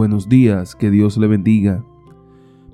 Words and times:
Buenos 0.00 0.30
días, 0.30 0.76
que 0.76 0.90
Dios 0.90 1.18
le 1.18 1.26
bendiga. 1.26 1.84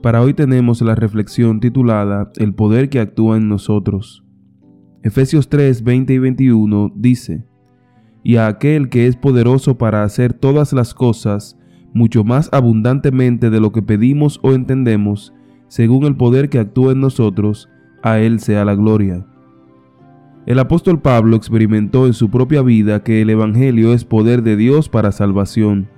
Para 0.01 0.23
hoy 0.23 0.33
tenemos 0.33 0.81
la 0.81 0.95
reflexión 0.95 1.59
titulada 1.59 2.31
El 2.37 2.54
poder 2.54 2.88
que 2.88 3.01
actúa 3.01 3.37
en 3.37 3.49
nosotros. 3.49 4.25
Efesios 5.03 5.49
3, 5.49 5.83
20 5.83 6.12
y 6.12 6.19
21 6.19 6.93
dice, 6.94 7.44
Y 8.22 8.37
a 8.37 8.47
aquel 8.47 8.90
que 8.90 9.08
es 9.08 9.17
poderoso 9.17 9.76
para 9.76 10.04
hacer 10.04 10.35
todas 10.35 10.72
las 10.72 10.94
cosas, 10.94 11.58
mucho 11.93 12.22
más 12.22 12.49
abundantemente 12.53 13.51
de 13.51 13.58
lo 13.58 13.72
que 13.72 13.83
pedimos 13.83 14.38
o 14.45 14.53
entendemos, 14.53 15.35
según 15.67 16.05
el 16.05 16.15
poder 16.15 16.48
que 16.48 16.61
actúa 16.61 16.93
en 16.93 17.01
nosotros, 17.01 17.69
a 18.05 18.20
Él 18.20 18.38
sea 18.38 18.65
la 18.65 18.77
gloria. 18.77 19.27
El 20.47 20.61
apóstol 20.61 21.01
Pablo 21.02 21.35
experimentó 21.35 22.07
en 22.07 22.13
su 22.13 22.30
propia 22.30 22.63
vida 22.63 23.02
que 23.02 23.21
el 23.21 23.30
Evangelio 23.30 23.95
es 23.95 24.05
poder 24.05 24.45
de 24.45 24.55
Dios 24.55 24.88
para 24.88 25.11
salvación. 25.11 25.88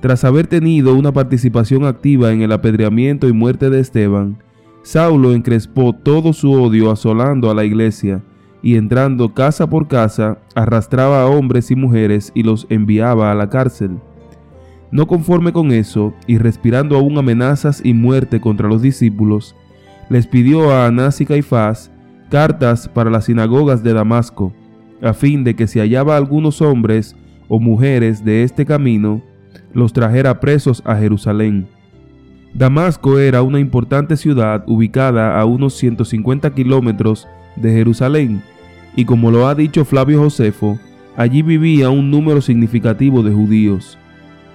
Tras 0.00 0.24
haber 0.24 0.46
tenido 0.46 0.94
una 0.94 1.12
participación 1.12 1.84
activa 1.84 2.32
en 2.32 2.42
el 2.42 2.52
apedreamiento 2.52 3.28
y 3.28 3.32
muerte 3.32 3.68
de 3.68 3.80
Esteban, 3.80 4.38
Saulo 4.82 5.32
encrespó 5.32 5.92
todo 5.92 6.32
su 6.32 6.52
odio 6.52 6.90
asolando 6.90 7.50
a 7.50 7.54
la 7.54 7.64
iglesia 7.64 8.22
y 8.62 8.76
entrando 8.76 9.34
casa 9.34 9.68
por 9.68 9.88
casa 9.88 10.38
arrastraba 10.54 11.22
a 11.22 11.26
hombres 11.26 11.70
y 11.70 11.76
mujeres 11.76 12.30
y 12.34 12.42
los 12.42 12.66
enviaba 12.70 13.32
a 13.32 13.34
la 13.34 13.50
cárcel. 13.50 13.98
No 14.90 15.06
conforme 15.06 15.52
con 15.52 15.72
eso, 15.72 16.14
y 16.26 16.38
respirando 16.38 16.96
aún 16.96 17.18
amenazas 17.18 17.82
y 17.84 17.92
muerte 17.92 18.40
contra 18.40 18.68
los 18.68 18.80
discípulos, 18.80 19.54
les 20.08 20.26
pidió 20.26 20.70
a 20.70 20.86
Anás 20.86 21.20
y 21.20 21.26
Caifás 21.26 21.90
cartas 22.30 22.88
para 22.88 23.10
las 23.10 23.26
sinagogas 23.26 23.82
de 23.82 23.92
Damasco, 23.92 24.52
a 25.02 25.12
fin 25.12 25.44
de 25.44 25.54
que 25.56 25.66
si 25.66 25.78
hallaba 25.80 26.16
algunos 26.16 26.62
hombres 26.62 27.16
o 27.48 27.60
mujeres 27.60 28.24
de 28.24 28.42
este 28.42 28.64
camino, 28.64 29.22
los 29.78 29.92
trajera 29.92 30.40
presos 30.40 30.82
a 30.84 30.96
Jerusalén. 30.96 31.68
Damasco 32.52 33.18
era 33.18 33.42
una 33.42 33.60
importante 33.60 34.16
ciudad 34.16 34.64
ubicada 34.66 35.40
a 35.40 35.44
unos 35.44 35.74
150 35.74 36.52
kilómetros 36.54 37.28
de 37.56 37.72
Jerusalén, 37.72 38.42
y 38.96 39.04
como 39.04 39.30
lo 39.30 39.46
ha 39.46 39.54
dicho 39.54 39.84
Flavio 39.84 40.20
Josefo, 40.20 40.78
allí 41.16 41.42
vivía 41.42 41.90
un 41.90 42.10
número 42.10 42.40
significativo 42.40 43.22
de 43.22 43.32
judíos. 43.32 43.98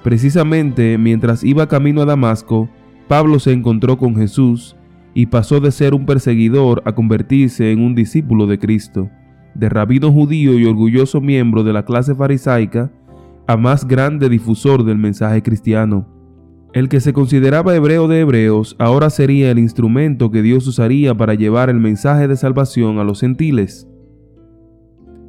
Precisamente 0.03 0.97
mientras 0.97 1.43
iba 1.43 1.67
camino 1.67 2.01
a 2.01 2.05
Damasco, 2.05 2.69
Pablo 3.07 3.39
se 3.39 3.53
encontró 3.53 3.97
con 3.97 4.15
Jesús 4.15 4.75
y 5.13 5.27
pasó 5.27 5.61
de 5.61 5.71
ser 5.71 5.93
un 5.93 6.05
perseguidor 6.05 6.81
a 6.85 6.93
convertirse 6.93 7.71
en 7.71 7.79
un 7.79 7.95
discípulo 7.95 8.47
de 8.47 8.59
Cristo, 8.59 9.09
de 9.53 9.69
rabino 9.69 10.11
judío 10.11 10.59
y 10.59 10.65
orgulloso 10.65 11.21
miembro 11.21 11.63
de 11.63 11.71
la 11.71 11.85
clase 11.85 12.15
farisaica, 12.15 12.91
a 13.47 13.57
más 13.57 13.87
grande 13.87 14.29
difusor 14.29 14.83
del 14.83 14.97
mensaje 14.97 15.41
cristiano. 15.43 16.07
El 16.73 16.89
que 16.89 16.99
se 16.99 17.13
consideraba 17.13 17.75
hebreo 17.75 18.07
de 18.07 18.21
hebreos 18.21 18.75
ahora 18.79 19.09
sería 19.09 19.51
el 19.51 19.59
instrumento 19.59 20.31
que 20.31 20.41
Dios 20.41 20.65
usaría 20.65 21.15
para 21.15 21.35
llevar 21.35 21.69
el 21.69 21.79
mensaje 21.79 22.27
de 22.27 22.35
salvación 22.35 22.97
a 22.97 23.03
los 23.03 23.19
gentiles. 23.19 23.87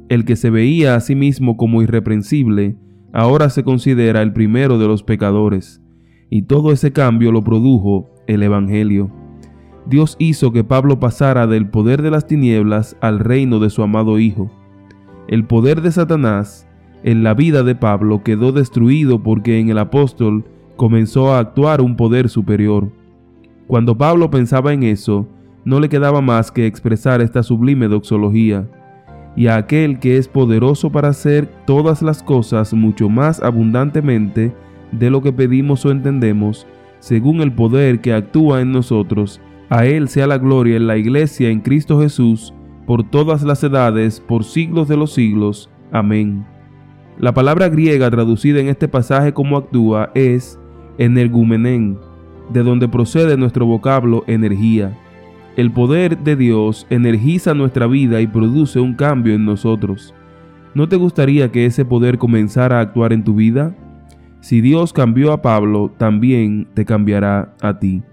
El 0.09 0.25
que 0.25 0.35
se 0.35 0.49
veía 0.49 0.95
a 0.95 0.99
sí 1.01 1.15
mismo 1.15 1.57
como 1.57 1.81
irreprensible 1.81 2.77
ahora 3.13 3.49
se 3.49 3.63
considera 3.63 4.21
el 4.21 4.33
primero 4.33 4.77
de 4.77 4.87
los 4.87 5.03
pecadores, 5.03 5.81
y 6.29 6.43
todo 6.43 6.71
ese 6.71 6.91
cambio 6.91 7.31
lo 7.31 7.43
produjo 7.43 8.09
el 8.27 8.43
Evangelio. 8.43 9.11
Dios 9.87 10.15
hizo 10.19 10.51
que 10.51 10.63
Pablo 10.63 10.99
pasara 10.99 11.47
del 11.47 11.69
poder 11.69 12.01
de 12.01 12.11
las 12.11 12.27
tinieblas 12.27 12.97
al 13.01 13.19
reino 13.19 13.59
de 13.59 13.69
su 13.69 13.83
amado 13.83 14.19
Hijo. 14.19 14.49
El 15.27 15.45
poder 15.45 15.81
de 15.81 15.91
Satanás 15.91 16.64
en 17.05 17.21
la 17.21 17.35
vida 17.35 17.61
de 17.61 17.75
Pablo 17.75 18.23
quedó 18.23 18.51
destruido 18.51 19.21
porque 19.21 19.59
en 19.59 19.69
el 19.69 19.77
apóstol 19.77 20.43
comenzó 20.75 21.31
a 21.31 21.39
actuar 21.39 21.79
un 21.79 21.95
poder 21.95 22.29
superior. 22.29 22.89
Cuando 23.67 23.95
Pablo 23.95 24.31
pensaba 24.31 24.73
en 24.73 24.81
eso, 24.81 25.27
no 25.65 25.79
le 25.79 25.87
quedaba 25.87 26.21
más 26.21 26.51
que 26.51 26.65
expresar 26.65 27.21
esta 27.21 27.43
sublime 27.43 27.87
doxología. 27.87 28.67
Y 29.35 29.45
a 29.45 29.57
aquel 29.57 29.99
que 29.99 30.17
es 30.17 30.27
poderoso 30.27 30.91
para 30.91 31.09
hacer 31.09 31.45
todas 31.67 32.01
las 32.01 32.23
cosas 32.23 32.73
mucho 32.73 33.07
más 33.07 33.39
abundantemente 33.39 34.51
de 34.91 35.09
lo 35.11 35.21
que 35.21 35.31
pedimos 35.31 35.85
o 35.85 35.91
entendemos, 35.91 36.65
según 36.97 37.41
el 37.41 37.53
poder 37.53 38.01
que 38.01 38.13
actúa 38.13 38.61
en 38.61 38.71
nosotros, 38.71 39.39
a 39.69 39.85
Él 39.85 40.09
sea 40.09 40.25
la 40.25 40.39
gloria 40.39 40.77
en 40.77 40.87
la 40.87 40.97
Iglesia 40.97 41.51
en 41.51 41.59
Cristo 41.59 42.01
Jesús, 42.01 42.51
por 42.87 43.07
todas 43.07 43.43
las 43.43 43.63
edades, 43.63 44.19
por 44.19 44.43
siglos 44.43 44.87
de 44.87 44.97
los 44.97 45.13
siglos. 45.13 45.69
Amén. 45.91 46.54
La 47.17 47.33
palabra 47.33 47.69
griega 47.69 48.11
traducida 48.11 48.59
en 48.59 48.67
este 48.67 48.89
pasaje 48.89 49.33
como 49.33 49.55
actúa 49.55 50.11
es 50.15 50.59
energumenen, 50.97 51.97
de 52.51 52.61
donde 52.61 52.89
procede 52.89 53.37
nuestro 53.37 53.65
vocablo 53.65 54.25
energía. 54.27 54.97
El 55.55 55.71
poder 55.71 56.17
de 56.17 56.35
Dios 56.35 56.85
energiza 56.89 57.53
nuestra 57.53 57.87
vida 57.87 58.19
y 58.19 58.27
produce 58.27 58.81
un 58.81 58.95
cambio 58.95 59.33
en 59.33 59.45
nosotros. 59.45 60.13
¿No 60.73 60.89
te 60.89 60.97
gustaría 60.97 61.53
que 61.53 61.65
ese 61.65 61.85
poder 61.85 62.17
comenzara 62.17 62.79
a 62.79 62.81
actuar 62.81 63.13
en 63.13 63.23
tu 63.23 63.35
vida? 63.35 63.73
Si 64.41 64.59
Dios 64.59 64.91
cambió 64.91 65.31
a 65.31 65.41
Pablo, 65.41 65.93
también 65.97 66.67
te 66.73 66.83
cambiará 66.83 67.55
a 67.61 67.79
ti. 67.79 68.03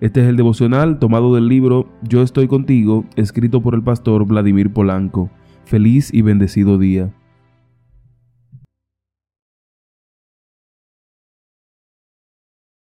Este 0.00 0.22
es 0.22 0.28
el 0.28 0.36
devocional 0.36 0.98
tomado 0.98 1.34
del 1.34 1.48
libro 1.48 1.90
Yo 2.02 2.22
estoy 2.22 2.48
contigo, 2.48 3.04
escrito 3.16 3.60
por 3.60 3.74
el 3.74 3.82
pastor 3.82 4.24
Vladimir 4.24 4.72
Polanco. 4.72 5.28
Feliz 5.66 6.12
y 6.12 6.22
bendecido 6.22 6.78
día. 6.78 7.12